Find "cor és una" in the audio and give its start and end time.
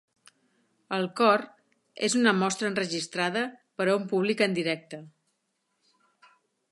1.19-2.33